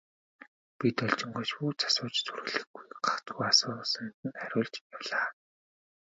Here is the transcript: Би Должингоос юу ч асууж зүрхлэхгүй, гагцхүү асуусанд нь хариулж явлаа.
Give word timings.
Би 0.77 0.87
Должингоос 0.97 1.49
юу 1.63 1.71
ч 1.77 1.79
асууж 1.87 2.15
зүрхлэхгүй, 2.25 2.85
гагцхүү 3.05 3.45
асуусанд 3.49 4.15
нь 4.27 4.37
хариулж 4.41 4.73
явлаа. 4.95 5.25